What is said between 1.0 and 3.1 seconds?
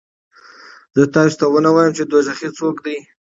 تاسې ته ونه وایم چې دوزخي څوک دي؟